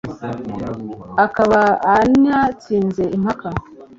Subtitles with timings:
[1.25, 1.61] akaba
[1.95, 3.49] antsinze impaka